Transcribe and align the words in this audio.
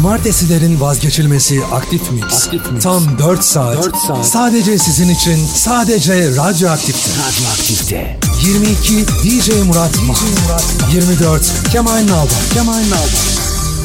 Cumartesilerin 0.00 0.80
vazgeçilmesi 0.80 1.64
Aktif 1.72 2.10
Mix. 2.10 2.24
Aktif 2.24 2.72
Mix. 2.72 2.82
Tam 2.82 3.18
4 3.18 3.44
saat. 3.44 3.84
4 3.84 3.96
saat. 3.96 4.26
Sadece 4.26 4.78
sizin 4.78 5.08
için, 5.08 5.46
sadece 5.54 6.36
Radyoaktif'te. 6.36 7.10
Radyoaktifte. 7.10 8.18
22 8.42 9.06
DJ 9.06 9.48
Murat 9.66 9.96
Murat 10.02 10.64
24 10.92 11.52
Kemal 11.72 12.06
Nalda. 12.06 12.34
Kemal 12.54 12.72
Nalda. 12.72 13.20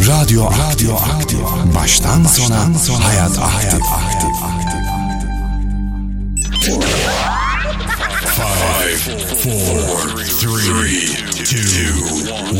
Radyo 0.07 0.45
Radyo 0.45 0.95
Aktif. 0.95 1.39
Baştan, 1.75 2.23
sona, 2.23 2.59
hayat 2.99 3.39
aktif. 3.39 3.73
aktif. 3.73 4.35
Five, 8.35 8.99
four, 8.99 10.19
three, 10.25 11.07
two, 11.45 11.95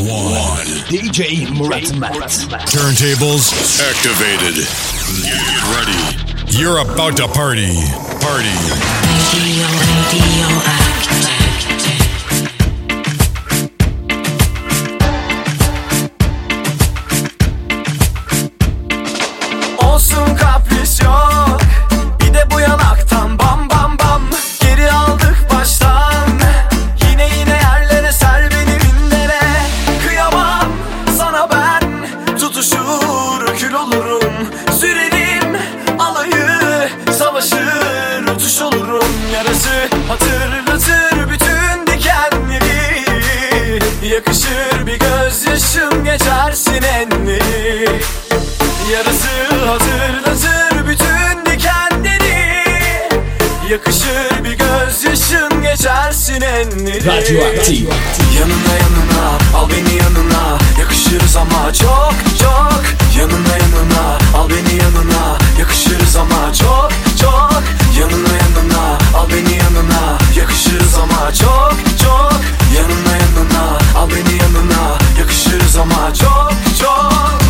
one. 0.08 0.64
DJ 0.88 1.52
Murat 1.52 1.94
Mert. 1.98 2.32
Turntables 2.64 3.52
activated. 3.84 4.64
Get 5.22 5.60
ready. 5.76 6.58
You're 6.58 6.78
about 6.78 7.18
to 7.18 7.28
party. 7.28 7.76
Party. 8.22 8.56
Radio, 9.34 9.66
radio 9.68 10.48
active. 10.64 11.35
Radyoaktif. 57.06 57.86
Yanına 58.38 58.74
yanına 58.82 59.38
al 59.54 59.68
beni 59.70 59.96
yanına. 59.96 60.58
Yakışırız 60.80 61.36
ama 61.36 61.72
çok 61.72 62.14
çok. 62.38 62.82
Yanına 63.18 63.56
yanına 63.58 64.18
al 64.38 64.48
beni 64.50 64.82
yanına. 64.82 65.38
Yakışırız 65.58 66.16
ama 66.16 66.52
çok 66.52 66.90
çok. 67.20 67.62
Yanına 68.00 68.34
yanına 68.36 68.98
al 69.14 69.28
beni 69.30 69.56
yanına. 69.56 70.18
Yakışırız 70.36 70.94
ama 70.94 71.32
çok 71.32 71.74
çok. 72.02 72.40
Yanına 72.76 73.16
yanına 73.16 73.78
al 73.98 74.10
beni 74.10 74.38
yanına. 74.42 74.98
Yakışırız 75.18 75.76
ama 75.76 76.14
çok 76.14 76.52
çok 76.80 77.45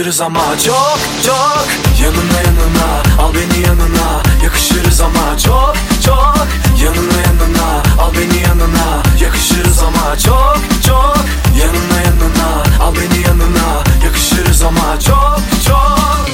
Yakışırız 0.00 0.20
ama 0.20 0.58
çok 0.64 0.98
çok. 1.26 1.66
Yanına 2.02 2.38
yanına 2.46 3.22
al 3.22 3.34
beni 3.34 3.66
yanına. 3.66 4.22
Yakışırız 4.44 5.00
ama 5.00 5.38
çok 5.38 5.74
çok. 6.04 6.46
Yanına 6.82 7.20
yanına 7.26 7.82
al 8.02 8.12
beni 8.14 8.42
yanına. 8.42 9.02
Yakışırız 9.20 9.82
ama 9.82 10.18
çok 10.18 10.58
çok. 10.86 11.16
Yanına 11.60 12.00
yanına 12.06 12.82
al 12.84 12.94
beni 12.94 13.22
yanına. 13.22 13.84
Yakışırız 14.04 14.62
ama 14.62 15.00
çok 15.00 15.40
çok. 15.66 16.28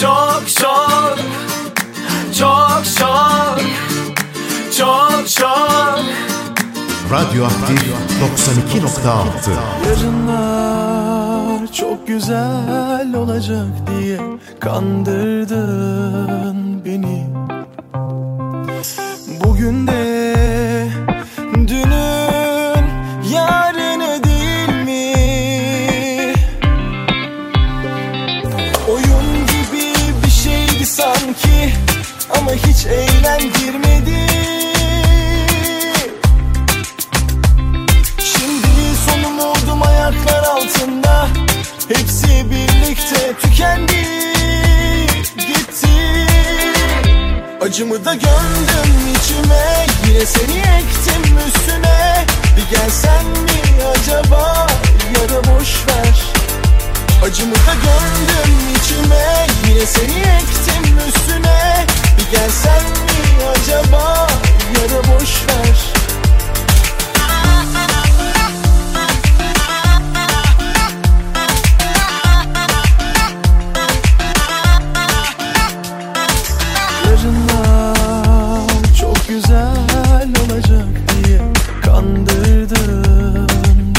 Çok 0.00 0.42
çok. 0.60 1.18
Çok 2.38 2.82
çok. 2.98 3.60
Çok 4.78 5.28
çok. 5.28 5.98
Radyoaktif 7.12 7.82
92.6 8.68 9.50
Yarınlar 9.88 10.51
çok 11.82 12.06
güzel 12.06 13.14
olacak 13.14 13.66
diye 13.86 14.18
kandırdın 14.60 16.04
beni 16.84 17.26
Bugün 19.44 19.86
de 19.86 20.34
dünün 21.54 22.84
yarını 23.34 24.24
değil 24.24 24.68
mi? 24.84 25.12
Oyun 28.88 29.46
gibi 29.46 29.92
bir 30.24 30.30
şeydi 30.30 30.86
sanki 30.86 31.72
ama 32.38 32.52
hiç 32.52 32.86
eğlendirmedi 32.86 33.91
tükendi 43.62 44.02
Gitti. 45.36 46.26
Acımı 47.60 48.04
da 48.04 48.14
gömdüm 48.14 49.14
içime 49.16 49.86
Yine 50.06 50.26
seni 50.26 50.58
ektim 50.58 51.38
üstüne. 51.48 52.24
Bir 52.56 52.76
gelsen 52.76 53.24
mi 53.24 53.84
acaba 53.96 54.66
ya 55.14 55.28
da 55.28 55.44
boş 55.44 55.76
ver. 55.88 56.22
Acımı 57.24 57.54
da 57.54 57.74
gömdüm 57.74 58.54
içime 58.76 59.46
Yine 59.68 59.86
seni 59.86 60.18
ektim 60.18 60.98
üstüne. 61.08 61.86
Bir 62.18 62.38
gelsen 62.38 62.82
mi 62.82 63.44
acaba 63.50 64.28
ya 64.74 64.90
da 64.90 65.14
boş 65.14 65.30
ver 65.48 66.01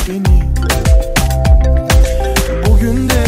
seni 0.06 0.44
Bugün 2.66 3.10
de 3.10 3.26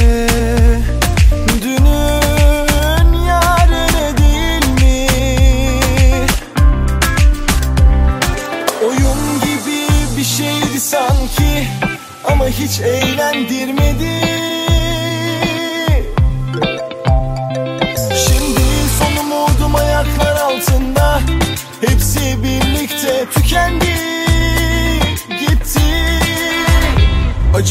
dünün 1.62 3.14
yarını 3.28 4.18
değil 4.18 4.68
mi? 4.82 5.08
Oyun 8.88 9.40
gibi 9.42 9.88
bir 10.18 10.24
şeydi 10.24 10.80
sanki 10.80 11.68
ama 12.24 12.48
hiç 12.48 12.80
eğlendirmiyor 12.80 13.85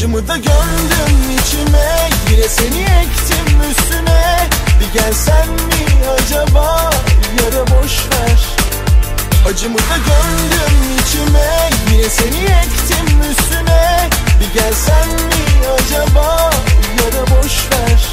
Acımı 0.05 0.27
da 0.27 0.37
gömdüm 0.37 1.37
içime. 1.39 2.09
Yine 2.31 2.47
seni 2.47 2.81
ektim 2.81 3.71
üstüne. 3.71 4.49
Bir 4.79 4.99
gelsen 4.99 5.47
mi 5.49 6.07
acaba? 6.19 6.91
Yara 7.41 7.67
boş 7.67 7.99
ver. 8.11 8.39
Acımı 9.49 9.77
da 9.77 9.97
gömdüm 9.97 10.97
içime. 10.99 11.69
Yine 11.91 12.09
seni 12.09 12.43
ektim 12.43 13.21
üstüne. 13.31 14.09
Bir 14.39 14.59
gelsen 14.59 15.07
mi 15.07 15.67
acaba? 15.73 16.51
Yara 16.99 17.27
boş 17.27 17.53
ver. 17.71 18.07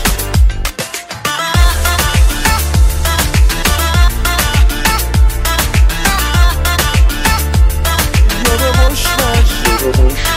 Yara 8.49 8.91
boş 8.91 9.07
ver. 9.07 9.45
Yara 9.71 10.32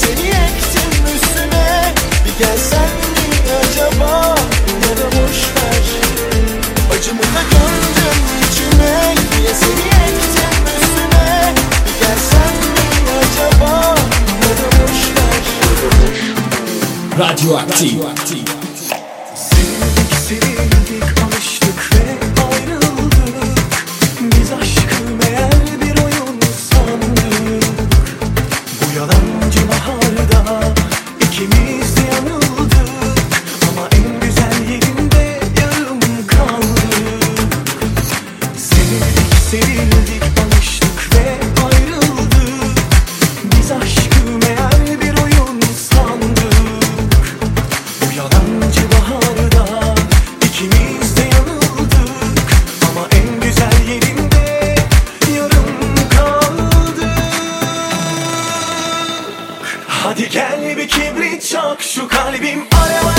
seni 0.00 0.28
ektim 0.28 0.92
üstüne. 1.16 1.94
Bir 2.24 2.44
gelsen 2.44 2.90
mi 3.12 3.52
acaba? 3.60 4.34
Yara 4.82 5.06
boş 5.12 5.38
ver? 5.56 5.84
Acımı 6.98 7.22
da 7.22 7.42
gömdüm 7.50 8.20
içime. 8.50 9.14
Yine 9.38 9.54
seni 9.54 9.86
ektim 10.08 10.64
üstüne? 10.80 11.54
Bir 11.86 11.96
gelsen 12.06 12.54
mi 12.74 13.10
acaba? 13.20 13.72
Yara 14.42 14.68
boş 14.78 15.00
ver? 15.16 15.44
Radyoaktif. 17.18 17.90
Sevdik 17.90 18.49
Gel 60.28 60.76
bir 60.76 60.88
kibrit 60.88 61.42
çak 61.50 61.82
şu 61.82 62.08
kalbim 62.08 62.66
alev 62.72 63.09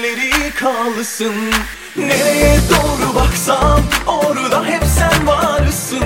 Külleri 0.00 0.54
kalsın. 0.54 1.34
Nereye 1.96 2.58
doğru 2.70 3.14
baksam 3.14 3.80
orada 4.06 4.64
hep 4.64 4.84
sen 4.84 5.26
varsın. 5.26 6.04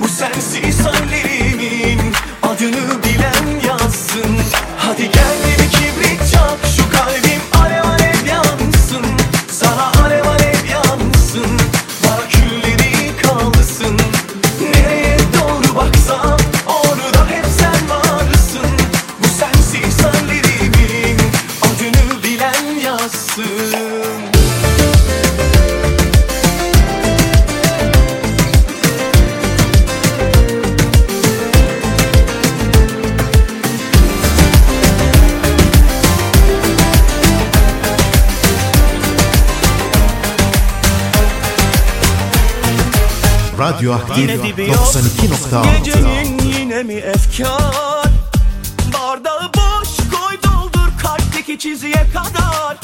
Bu 0.00 0.08
sensiz 0.08 0.86
hallerimin 0.86 2.12
adını 2.42 3.02
bilen 3.04 3.68
yazsın. 3.68 4.38
Hadi 4.76 5.10
gel 5.10 5.51
Radyoaktif 43.82 44.30
92.6 44.30 45.84
Gecenin 45.84 46.38
yine 46.38 46.82
mi 46.82 46.94
efkar? 46.94 48.06
Bardağı 48.94 49.50
boş 49.54 49.88
koy 49.96 50.36
doldur 50.44 50.98
kalpteki 51.02 51.58
çizgiye 51.58 52.06
kadar. 52.14 52.76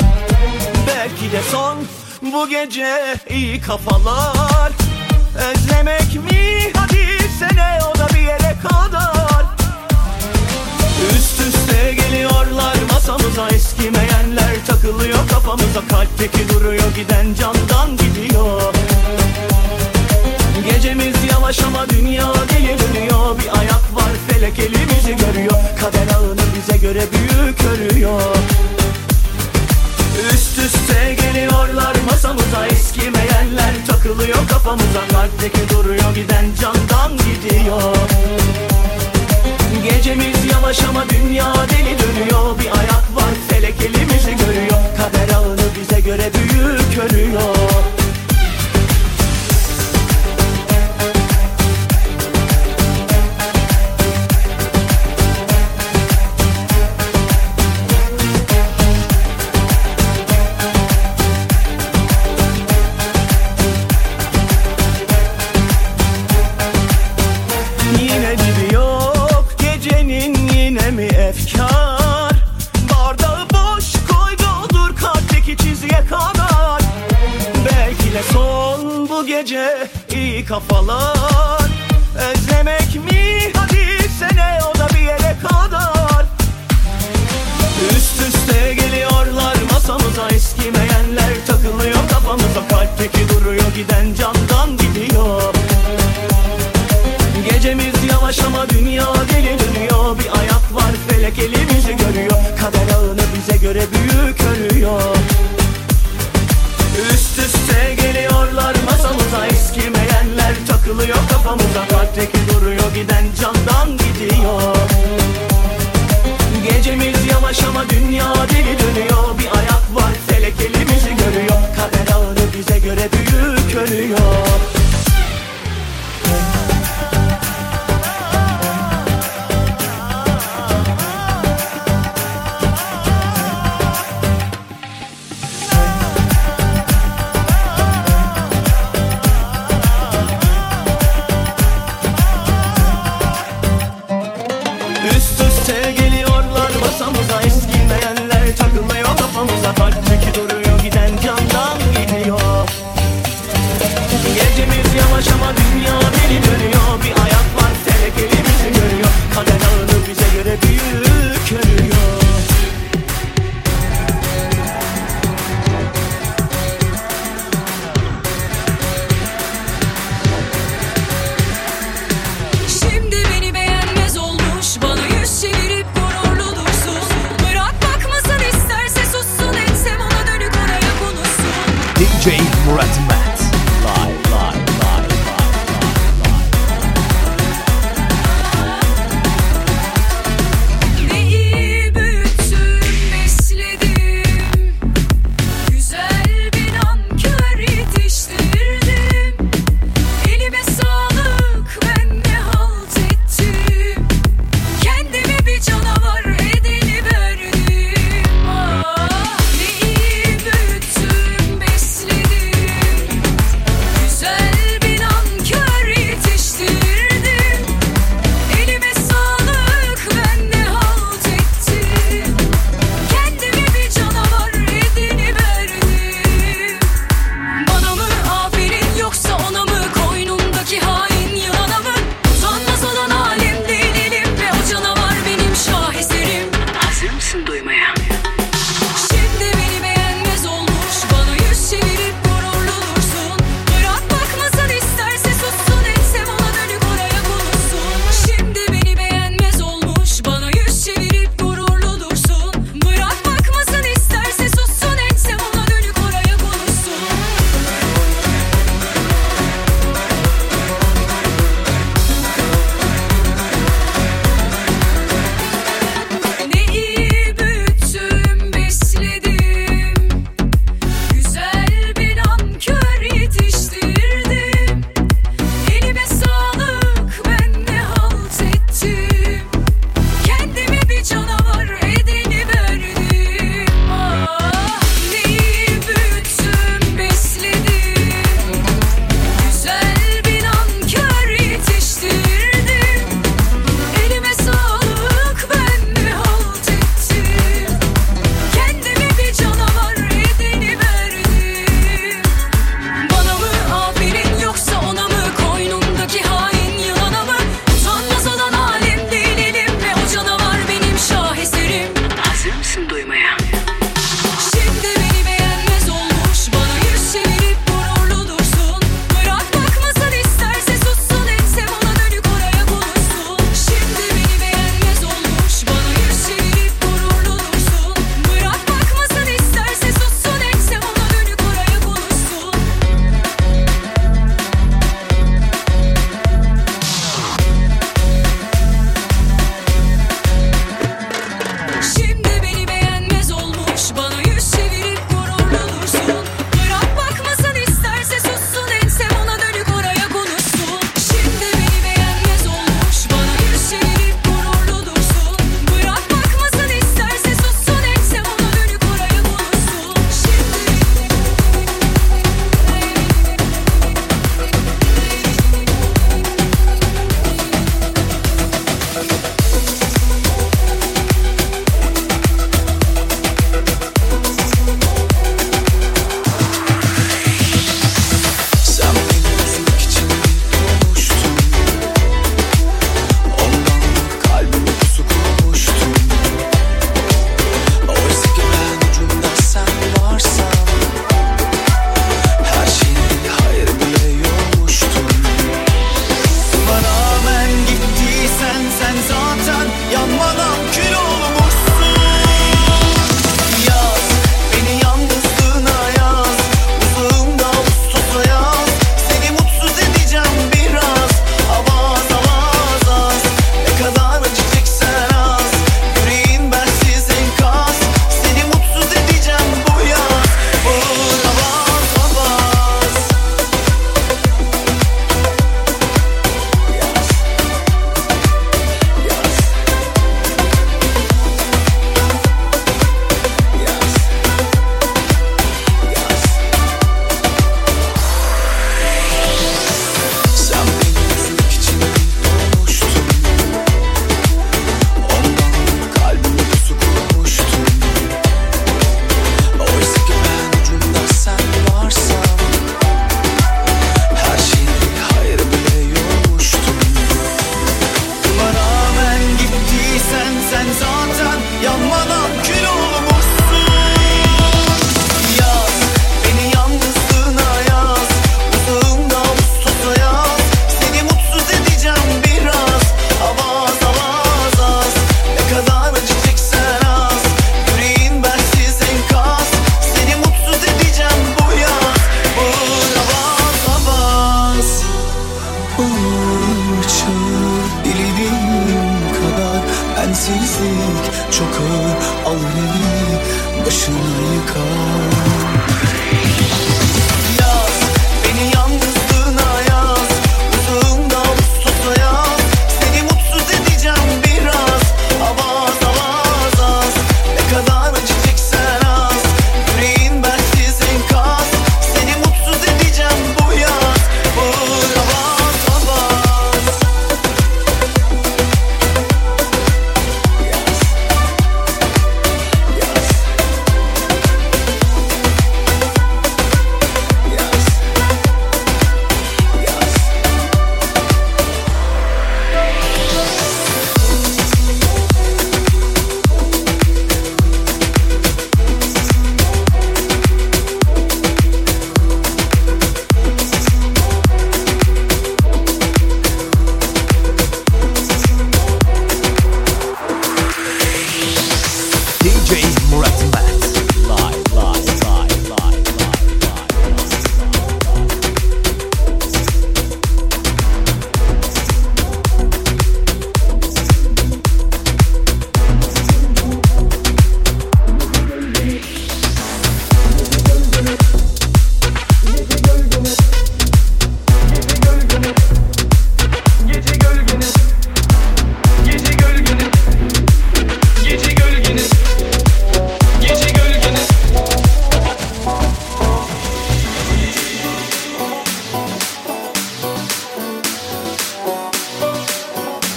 Belki 0.86 1.32
de 1.32 1.42
son 1.50 1.78
bu 2.32 2.48
gece 2.48 3.16
iyi 3.30 3.60
kafalar. 3.60 4.72
Özlemek 5.34 6.14
mi? 6.14 6.72
Hadi 6.76 7.06
sene 7.38 7.78
o 7.94 7.98
da 7.98 8.08
bir 8.08 8.20
yere 8.20 8.56
kadar. 8.68 9.46
Üst 11.16 11.40
üste 11.40 11.94
geliyorlar 11.94 12.76
masamıza 12.92 13.48
eskimeyenler 13.48 14.66
Takılıyor 14.66 15.28
kafamıza. 15.28 15.88
Kalpteki 15.88 16.48
duruyor 16.48 16.94
giden 16.96 17.34
candan 17.34 17.96
gidiyor. 17.96 18.74
Gecemiz 20.64 21.16
yavaş 21.32 21.60
ama 21.62 21.88
dünya 21.88 22.32
deli 22.34 22.76
dönüyor. 22.78 23.38
Bir 23.38 23.58
ayak 23.58 23.94
var 23.94 24.12
felek 24.28 24.58
elimizi 24.58 25.16
görüyor. 25.16 25.60
Kader 25.80 26.14
ağını 26.16 26.40
bize 26.56 26.78
göre 26.78 27.02
büyük 27.12 27.64
örüyor. 27.64 28.20
Üst 30.32 30.58
üste 30.58 31.14
geliyorlar 31.14 31.96
masamıza 32.10 32.66
Eskimeyenler 32.66 33.74
takılıyor 33.86 34.48
kafamıza. 34.48 35.08
Kalpteki 35.12 35.68
duruyor 35.68 36.14
giden 36.14 36.44
candan 36.60 37.12
gidiyor. 37.16 37.96
Gecemiz 39.84 40.44
yavaş 40.52 40.82
ama 40.84 41.04
dünya 41.08 41.54
deli 41.54 41.96
dönüyor. 41.98 42.58
Bir 42.58 42.78
ayak 42.78 43.16
var 43.16 43.34
felek 43.48 43.74
elimizi 43.80 44.36
görüyor. 44.46 44.80
Kader 44.96 45.34
ağını 45.34 45.66
bize 45.80 46.00
göre 46.00 46.30
büyük 46.34 46.98
örüyor. 47.10 47.97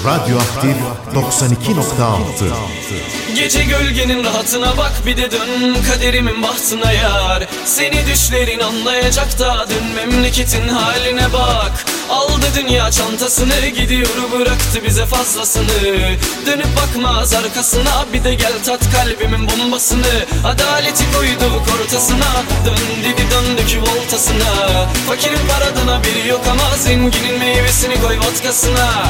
Radyoaktif 0.06 0.76
92.6 1.16 3.36
Gece 3.36 3.64
gölgenin 3.64 4.24
rahatına 4.24 4.78
bak 4.78 4.92
bir 5.06 5.18
de 5.18 5.32
dön 5.32 5.78
kaderimin 5.92 6.44
bahtına 6.44 6.92
yar. 6.92 7.48
Seni 7.66 8.06
düşlerin 8.06 8.60
anlayacak 8.60 9.40
da 9.40 9.66
dön 9.70 9.84
memleketin 9.96 10.68
haline 10.68 11.34
bak. 11.34 11.86
Aldı 12.10 12.46
dünya 12.56 12.92
çantasını 12.92 13.68
gidiyor 13.68 14.08
bıraktı 14.40 14.84
bize 14.86 15.06
fazlasını. 15.06 15.68
Dönüp 16.46 16.78
bakmaz 16.78 17.34
arkasına 17.34 18.06
bir 18.14 18.24
de 18.24 18.34
gel 18.34 18.54
tat 18.66 18.82
kalbimin 18.92 19.50
bombasını. 19.50 20.26
Adaleti 20.46 21.04
koyduk 21.14 21.64
ortasına 21.82 22.44
dön 22.66 23.04
dedi 23.04 23.24
döndük 23.32 23.82
voltasına 23.82 24.86
Fakirin 25.08 25.48
paradan 25.50 25.88
haberi 25.88 26.28
yok 26.28 26.42
ama 26.52 26.78
zenginin 26.78 27.40
meyvesini 27.40 28.02
koy 28.02 28.18
vodkasına 28.18 29.04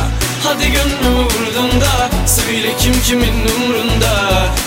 Hadi 0.44 0.72
gönlümü 0.72 1.24
vurdun 1.24 1.82
da 1.82 2.10
Söyle 2.28 2.76
kim 2.80 2.94
kimin 3.02 3.48
umrunda. 3.48 4.14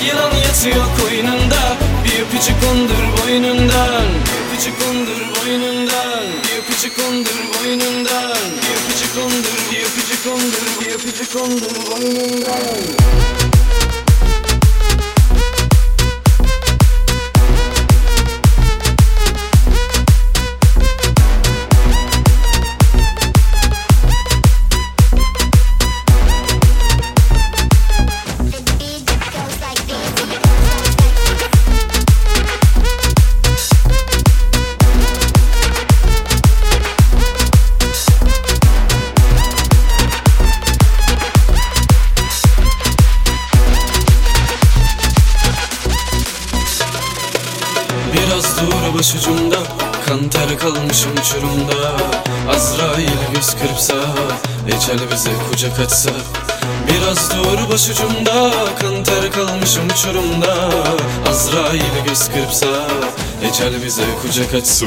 Yılan 0.07 0.35
yatıyor 0.35 0.85
koynunda 1.01 1.77
Bir 2.05 2.21
öpücük 2.23 2.57
kondur 2.63 3.23
boynundan. 3.23 4.07
Bir 4.29 4.49
öpücük 4.49 4.81
kondur 4.81 5.21
boynundan 5.37 6.25
Bir 6.45 6.59
öpücük 6.63 6.97
kondur 6.97 7.41
boynundan. 7.55 8.37
Bir 8.63 8.75
öpücük 8.75 9.15
kondur 9.15 9.59
Bir 9.73 9.81
öpücük 9.81 10.25
kondur 10.25 10.81
Bir 10.81 10.95
öpücük 10.95 11.33
kondur 11.33 11.91
boynundan 11.91 13.54
uçurumda 51.35 51.97
Azrail 52.51 53.35
göz 53.35 53.55
kırpsa 53.55 53.95
Ecel 54.67 55.11
bize 55.13 55.31
kucak 55.51 55.81
açsa 55.81 56.11
Biraz 56.89 57.31
dur 57.31 57.73
başucumda 57.73 58.51
Kan 58.81 59.05
ter 59.05 59.33
kalmışım 59.33 59.83
uçurumda 59.91 60.55
Azrail 61.31 62.05
göz 62.09 62.29
kırpsa 62.29 62.67
Ecel 63.43 63.85
bize 63.85 64.05
kucak 64.23 64.55
açsa 64.55 64.87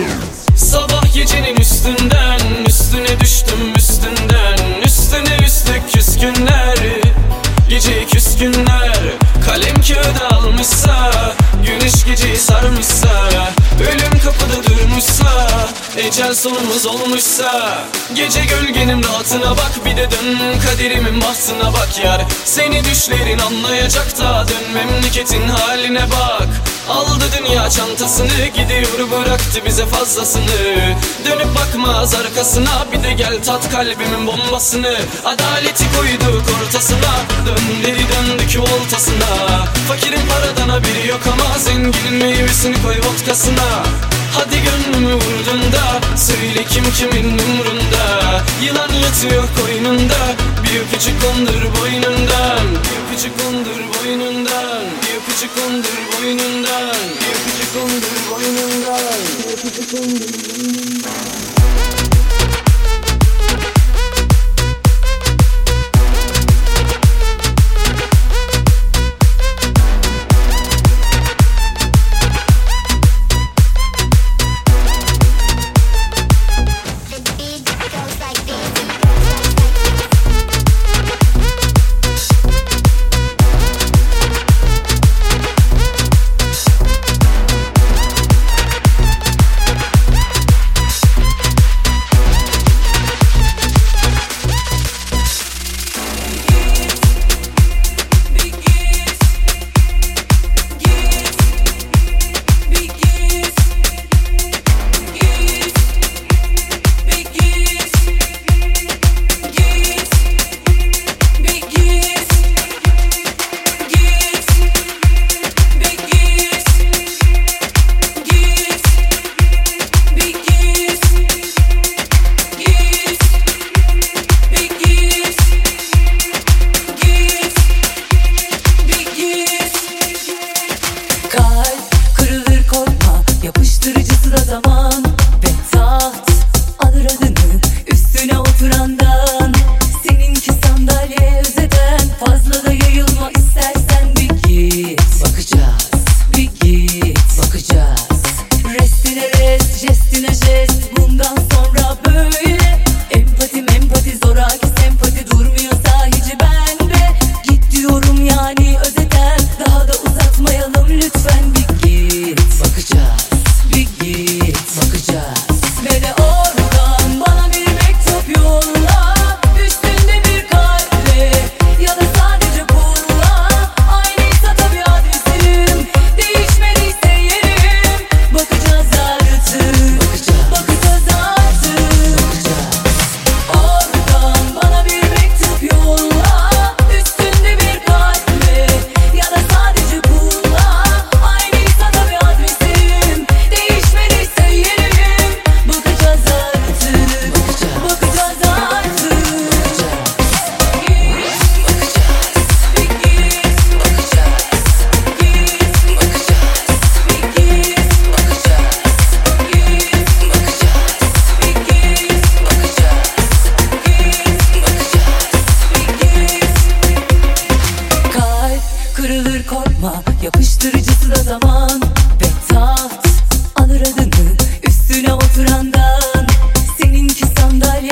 Sabah 0.55 1.13
gecenin 1.13 1.55
üstünden 1.55 2.39
Üstüne 2.67 3.19
düştüm 3.19 3.73
üstünden. 3.75 4.81
Üstüne 4.85 5.45
üstlük 5.45 5.93
küskünler 5.93 6.77
Gece 7.69 8.05
küskünler 8.05 8.99
Kalem 9.45 9.75
kağıda 9.75 10.35
almışsa 10.35 11.11
Güneş 11.65 12.05
geceyi 12.05 12.37
sarmışsa 12.37 12.96
Ecel 16.07 16.35
sonumuz 16.35 16.85
olmuşsa 16.85 17.77
Gece 18.13 18.45
gölgenin 18.45 19.03
rahatına 19.03 19.51
bak 19.51 19.71
Bir 19.85 19.97
de 19.97 20.11
dön 20.11 20.59
kaderimin 20.65 21.21
bahtına 21.21 21.73
bak 21.73 21.89
yar. 22.03 22.21
Seni 22.45 22.83
düşlerin 22.83 23.39
anlayacak 23.39 24.19
da 24.19 24.45
Dön 24.47 24.71
memleketin 24.73 25.47
haline 25.47 26.01
bak. 26.01 26.47
Aldı 26.89 27.25
dünya 27.37 27.69
çantasını 27.69 28.45
Gidiyor 28.55 29.11
bıraktı 29.11 29.61
bize 29.65 29.85
fazlasını. 29.85 30.95
Dönüp 31.25 31.55
bakmaz 31.55 32.15
arkasına 32.15 32.85
Bir 32.91 33.03
de 33.03 33.13
gel 33.13 33.43
tat 33.45 33.71
kalbimin 33.71 34.27
bombasını. 34.27 34.95
Adaleti 35.25 35.85
koyduk 35.95 36.45
ortasına 36.61 37.13
Dön 37.45 37.83
dedi 37.83 38.05
döndük 38.09 38.59
voltasına. 38.59 39.65
Fakirin 39.87 40.21
paradan 40.29 40.69
haberi 40.69 41.07
yok 41.07 41.21
ama 41.33 41.59
Zenginin 41.59 42.13
meyvesini 42.13 42.83
koy 42.83 42.95
vodkasına 42.97 43.83
Hadi 44.33 44.55
gönlümü 44.63 45.13
vurdun 45.13 45.71
da 45.71 46.17
Söyle 46.17 46.63
kim 46.69 46.83
kimin 46.91 47.29
umrunda? 47.29 48.43
Yılan 48.65 48.93
yatıyor 49.03 49.43
koynunda 49.61 50.35
Bir 50.63 50.79
öpücük 50.79 51.21
kondur 51.21 51.61
boynundan. 51.81 52.67
Bir 52.83 53.13
öpücük 53.13 53.39
kondur 53.39 53.79
boynundan 53.93 54.85
Bir 55.01 55.15
öpücük 55.17 55.55
kondur 55.55 55.97
boynundan. 56.13 56.93
Bir 57.21 57.35
öpücük 57.35 57.73
kondur 57.75 58.21
boynundan. 58.31 59.09
Bir 59.45 59.53
öpücük 59.53 59.91
kondur 59.91 60.31
boynundan 60.45 61.36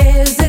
years 0.02 0.45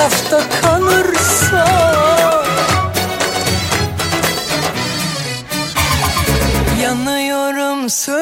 lafta 0.00 0.40
kalırsa. 0.62 1.66
Yanıyorum 6.82 7.90
söndürelim 7.90 8.19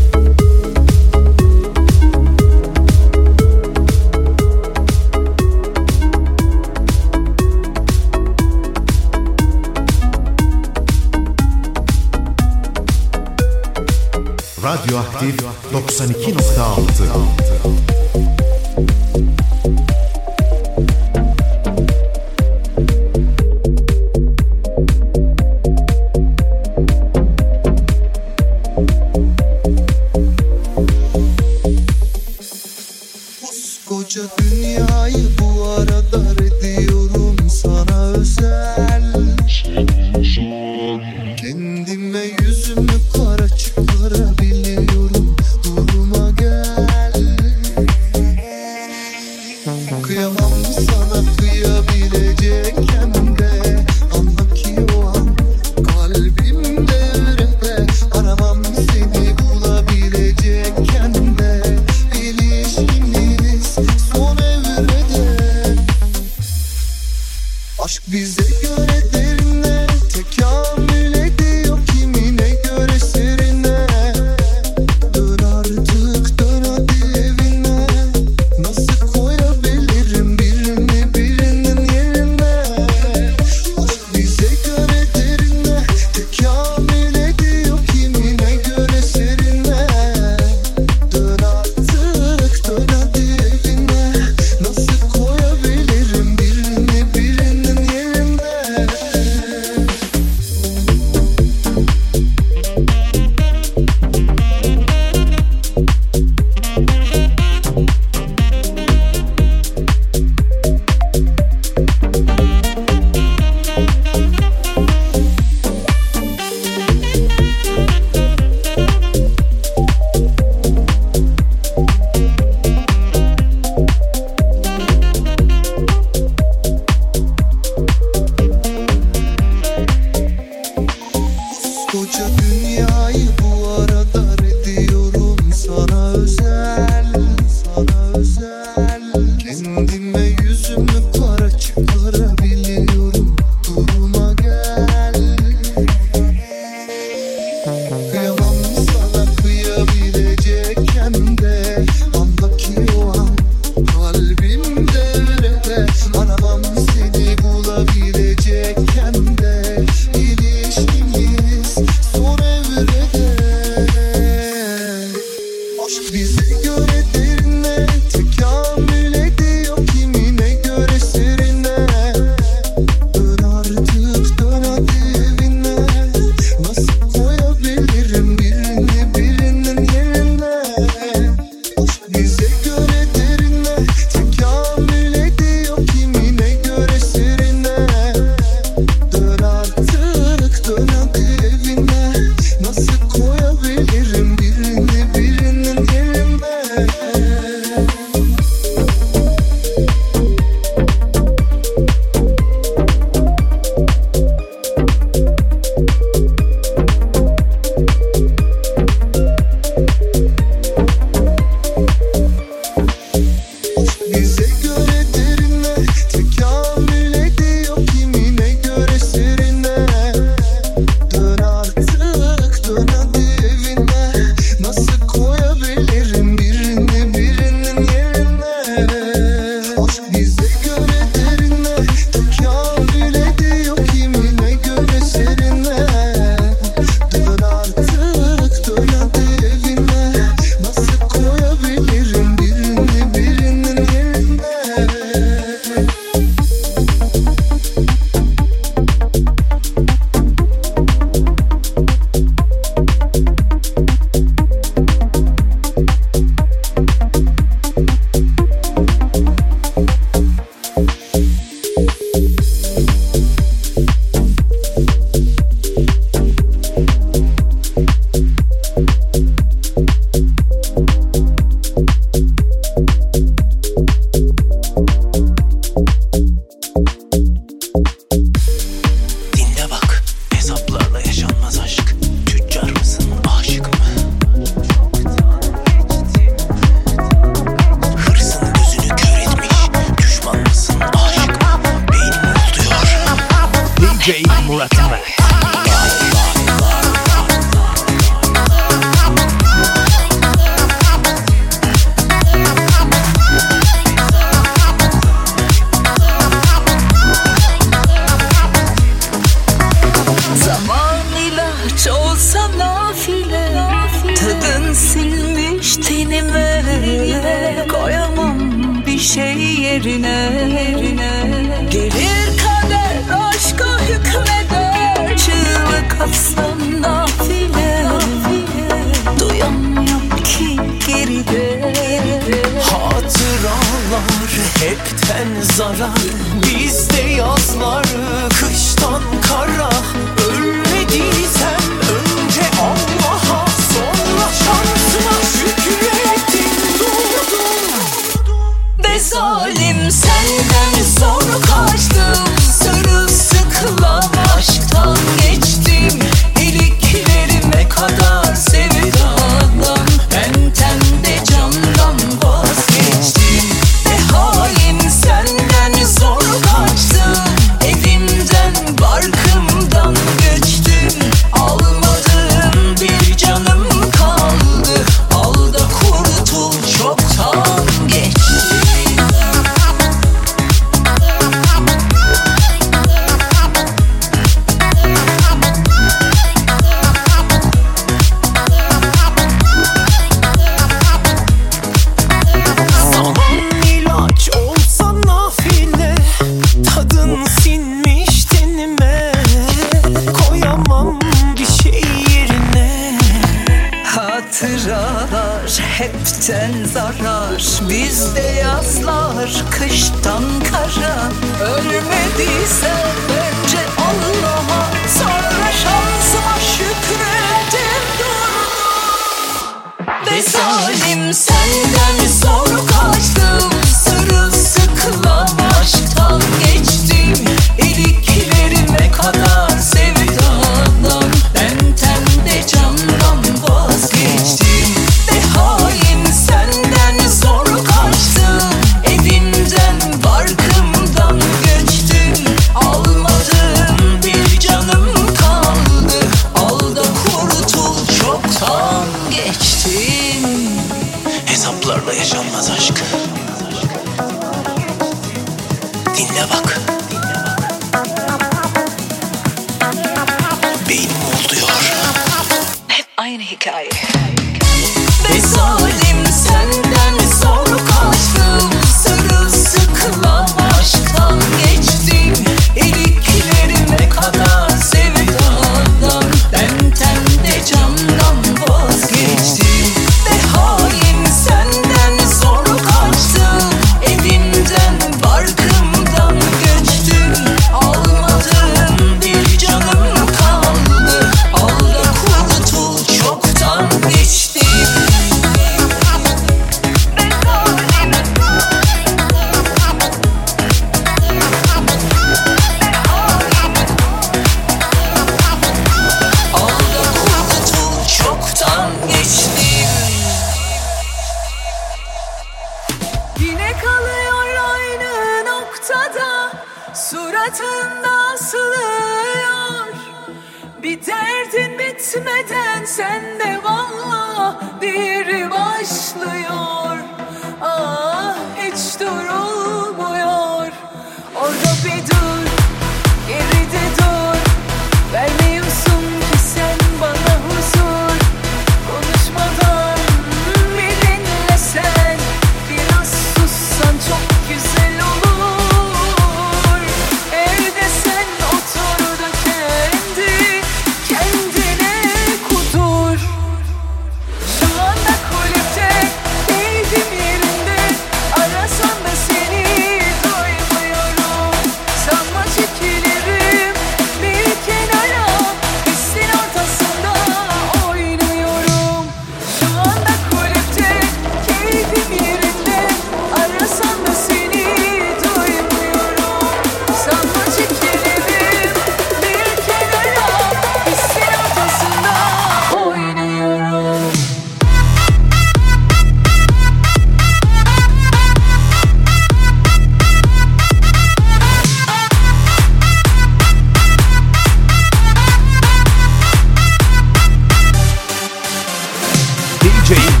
DJ 599.71 600.00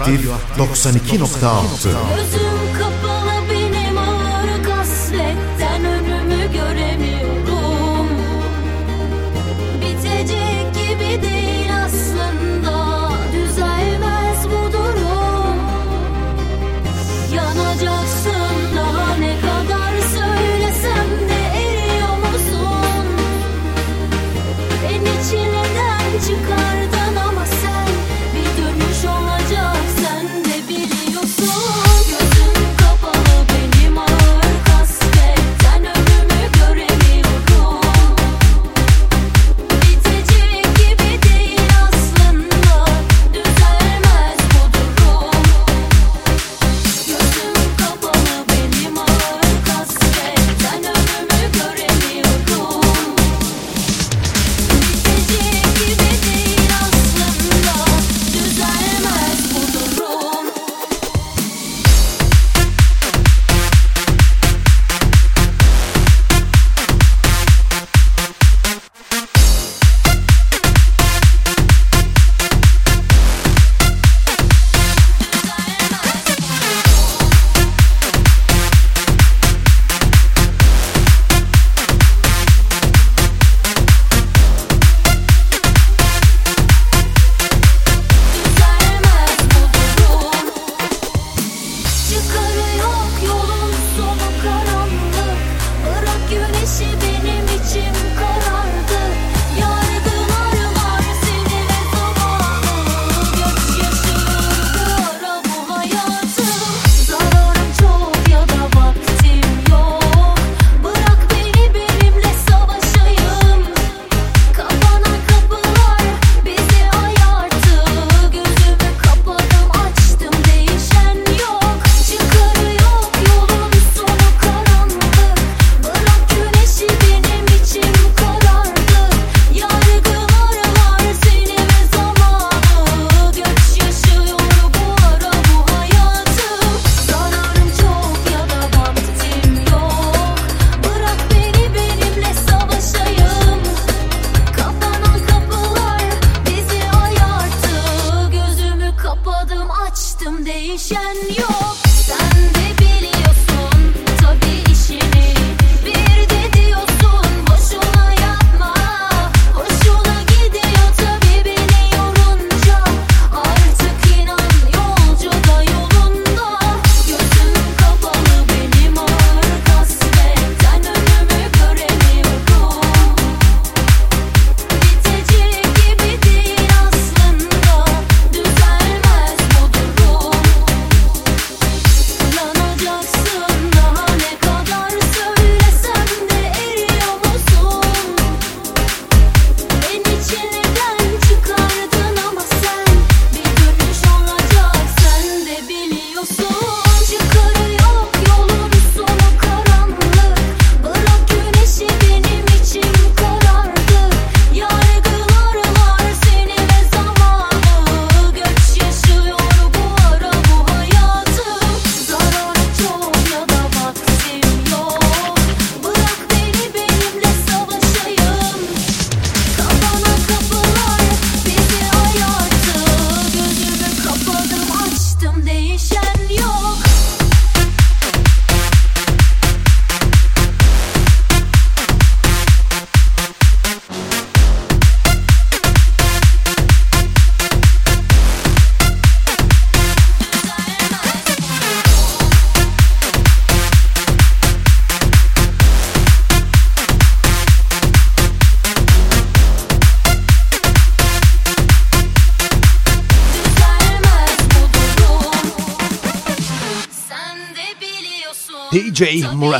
Radyoaktif 0.00 0.56
92.6 0.56 2.69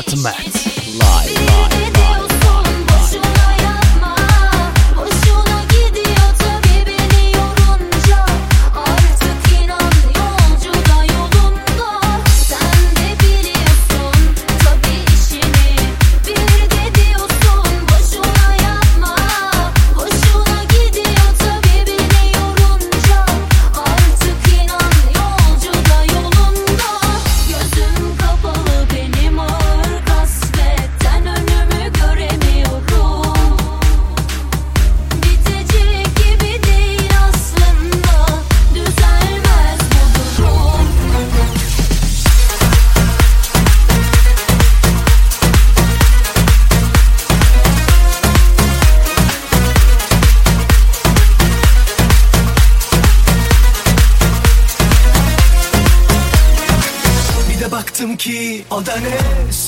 DJ 0.01 0.40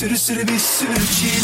Sürü 0.04 0.18
sürü 0.18 0.48
bir 0.48 0.58
sürü 0.58 1.06
çile 1.06 1.43